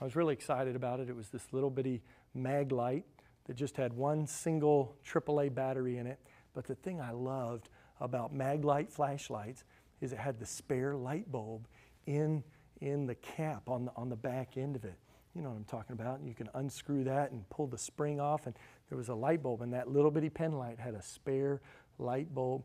[0.00, 1.08] I was really excited about it.
[1.08, 2.02] It was this little bitty
[2.36, 3.04] Maglite
[3.44, 6.18] that just had one single AAA battery in it.
[6.52, 7.68] But the thing I loved
[8.00, 9.62] about Maglite flashlights
[10.00, 11.68] is it had the spare light bulb
[12.06, 12.42] in,
[12.82, 14.96] in the cap on the, on the back end of it.
[15.34, 16.20] You know what I'm talking about.
[16.22, 18.54] You can unscrew that and pull the spring off, and
[18.88, 21.62] there was a light bulb, and that little bitty pen light had a spare
[21.98, 22.64] light bulb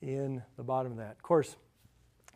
[0.00, 1.12] in the bottom of that.
[1.12, 1.56] Of course,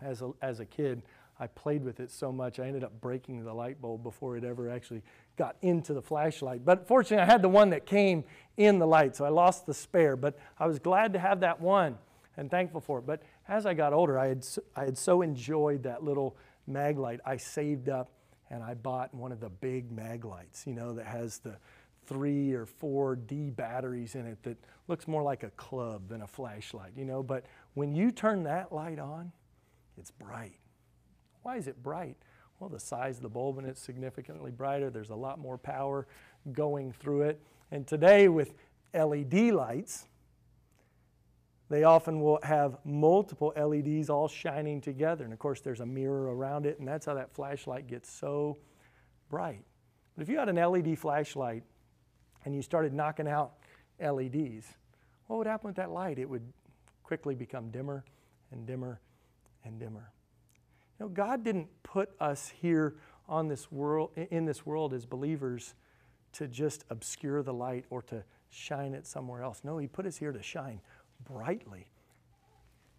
[0.02, 1.02] as a, as a kid,
[1.38, 4.44] I played with it so much, I ended up breaking the light bulb before it
[4.44, 5.02] ever actually
[5.38, 6.66] got into the flashlight.
[6.66, 8.24] But fortunately, I had the one that came
[8.58, 10.16] in the light, so I lost the spare.
[10.16, 11.96] But I was glad to have that one
[12.36, 13.06] and thankful for it.
[13.06, 16.36] But as I got older, I had, I had so enjoyed that little
[16.68, 18.10] Maglite, I saved up
[18.50, 21.56] and I bought one of the big Maglites, you know, that has the
[22.06, 24.56] three or four D batteries in it that
[24.88, 27.22] looks more like a club than a flashlight, you know.
[27.22, 27.44] But
[27.74, 29.30] when you turn that light on,
[29.96, 30.58] it's bright.
[31.42, 32.16] Why is it bright?
[32.58, 34.90] Well, the size of the bulb in it's significantly brighter.
[34.90, 36.06] There's a lot more power
[36.52, 37.40] going through it.
[37.70, 38.54] And today, with
[38.92, 40.06] LED lights,
[41.70, 45.22] they often will have multiple LEDs all shining together.
[45.22, 48.58] And of course, there's a mirror around it, and that's how that flashlight gets so
[49.30, 49.64] bright.
[50.16, 51.62] But if you had an LED flashlight
[52.44, 53.52] and you started knocking out
[54.00, 54.66] LEDs,
[55.28, 56.18] what would happen with that light?
[56.18, 56.52] It would
[57.04, 58.04] quickly become dimmer
[58.50, 59.00] and dimmer
[59.64, 60.12] and dimmer.
[60.98, 62.96] You know, God didn't put us here
[63.28, 65.74] on this world in this world as believers
[66.32, 69.60] to just obscure the light or to shine it somewhere else.
[69.62, 70.80] No, he put us here to shine
[71.24, 71.86] brightly.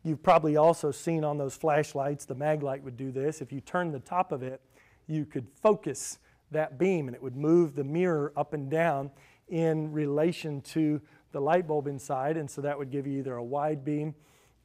[0.03, 3.41] You've probably also seen on those flashlights, the Maglite would do this.
[3.41, 4.61] If you turn the top of it,
[5.07, 6.17] you could focus
[6.49, 9.11] that beam and it would move the mirror up and down
[9.47, 11.01] in relation to
[11.31, 12.35] the light bulb inside.
[12.37, 14.15] And so that would give you either a wide beam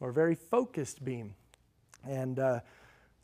[0.00, 1.34] or a very focused beam.
[2.08, 2.60] And uh,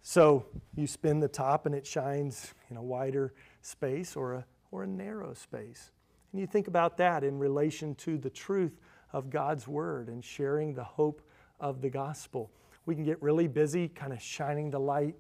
[0.03, 4.83] so you spin the top and it shines in a wider space or a, or
[4.83, 5.93] a narrow space.
[6.33, 8.81] And you think about that in relation to the truth
[9.13, 11.23] of God's Word and sharing the hope
[11.61, 12.51] of the gospel.
[12.87, 15.15] We can get really busy, kind of shining the light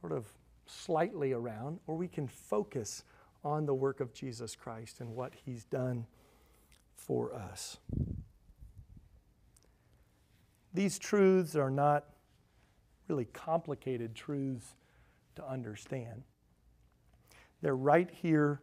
[0.00, 0.26] sort of
[0.66, 3.04] slightly around, or we can focus
[3.44, 6.06] on the work of Jesus Christ and what He's done
[6.96, 7.76] for us.
[10.72, 12.06] These truths are not
[13.06, 14.74] really complicated truths
[15.36, 16.22] to understand.
[17.60, 18.60] They're right here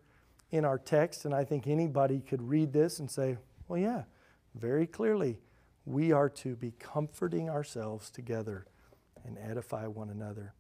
[0.52, 4.04] in our text, and I think anybody could read this and say, well, yeah,
[4.56, 5.40] very clearly,
[5.86, 8.66] we are to be comforting ourselves together
[9.26, 10.54] and edify one another.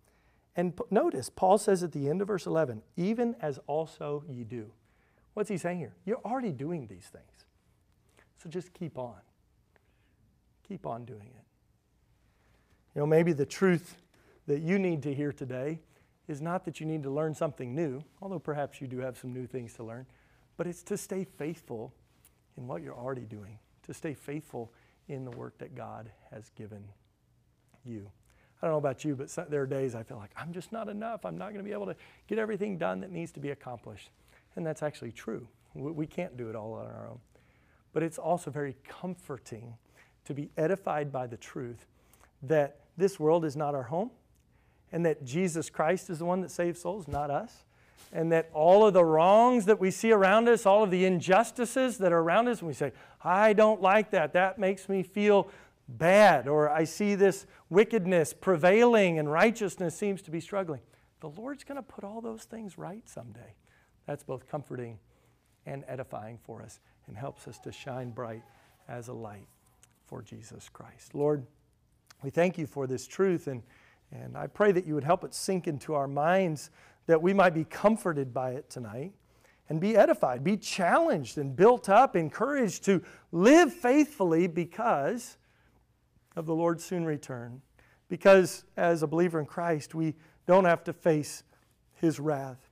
[0.56, 4.72] And notice, Paul says at the end of verse 11, even as also ye do.
[5.34, 5.96] What's he saying here?
[6.06, 7.46] You're already doing these things.
[8.38, 9.16] So just keep on.
[10.68, 11.46] Keep on doing it.
[12.96, 13.96] You know, maybe the truth
[14.48, 15.80] that you need to hear today
[16.28, 19.34] is not that you need to learn something new, although perhaps you do have some
[19.34, 20.06] new things to learn,
[20.58, 21.94] but it's to stay faithful
[22.58, 23.58] in what you're already doing
[23.92, 24.72] to stay faithful
[25.08, 26.84] in the work that God has given
[27.86, 28.10] you.
[28.62, 30.88] I don't know about you, but there are days I feel like I'm just not
[30.88, 31.26] enough.
[31.26, 31.96] I'm not going to be able to
[32.28, 34.12] get everything done that needs to be accomplished.
[34.56, 35.48] And that's actually true.
[35.74, 37.20] We can't do it all on our own.
[37.94, 39.74] But it's also very comforting
[40.26, 41.88] to be edified by the truth
[42.44, 44.12] that this world is not our home
[44.92, 47.66] and that Jesus Christ is the one that saves souls, not us
[48.12, 51.97] and that all of the wrongs that we see around us, all of the injustices
[51.99, 52.91] that are around us, and we say,
[53.24, 54.34] I don't like that.
[54.34, 55.49] That makes me feel
[55.88, 56.47] bad.
[56.47, 60.82] Or I see this wickedness prevailing and righteousness seems to be struggling.
[61.22, 63.56] The Lord's going to put all those things right someday.
[64.08, 64.97] That's both comforting
[65.66, 68.43] and edifying for us and helps us to shine bright
[68.88, 69.47] as a light
[70.06, 71.14] for Jesus Christ.
[71.14, 71.45] Lord,
[72.24, 73.62] we thank you for this truth and,
[74.12, 76.72] and I pray that you would help it sink into our minds
[77.08, 79.14] that we might be comforted by it tonight
[79.70, 85.38] and be edified, be challenged and built up, encouraged to live faithfully because
[86.36, 87.62] of the Lord's soon return.
[88.10, 91.43] Because as a believer in Christ, we don't have to face
[91.93, 92.70] his wrath.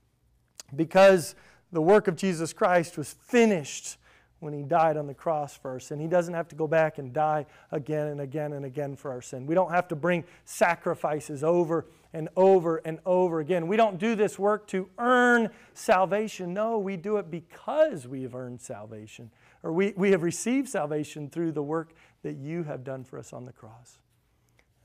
[0.76, 1.36] Because
[1.72, 3.98] the work of Jesus Christ was finished
[4.40, 6.00] when he died on the cross for our sin.
[6.00, 9.22] He doesn't have to go back and die again and again and again for our
[9.22, 9.46] sin.
[9.46, 13.68] We don't have to bring sacrifices over and over and over again.
[13.68, 16.54] We don't do this work to earn salvation.
[16.54, 19.30] No, we do it because we have earned salvation,
[19.62, 23.34] or we, we have received salvation through the work that you have done for us
[23.34, 24.00] on the cross.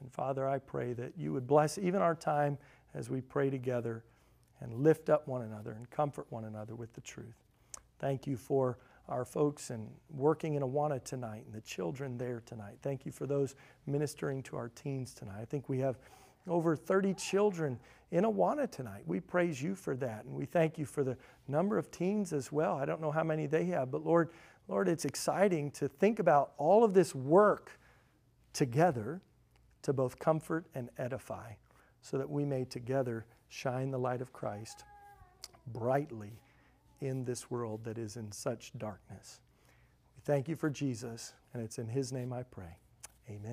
[0.00, 2.58] And Father, I pray that you would bless even our time
[2.92, 4.04] as we pray together
[4.60, 7.44] and lift up one another and comfort one another with the truth.
[7.98, 8.78] Thank you for
[9.08, 12.78] our folks and working in Awana tonight and the children there tonight.
[12.82, 13.54] Thank you for those
[13.86, 15.40] ministering to our teens tonight.
[15.40, 15.98] I think we have
[16.48, 17.78] over 30 children
[18.10, 19.02] in Awana tonight.
[19.06, 21.16] We praise you for that and we thank you for the
[21.48, 22.76] number of teens as well.
[22.76, 24.30] I don't know how many they have, but Lord,
[24.68, 27.78] Lord, it's exciting to think about all of this work
[28.52, 29.20] together
[29.82, 31.52] to both comfort and edify
[32.00, 34.84] so that we may together shine the light of Christ
[35.66, 36.40] brightly
[37.00, 39.40] in this world that is in such darkness.
[40.16, 42.78] We thank you for Jesus, and it's in his name I pray.
[43.28, 43.52] Amen.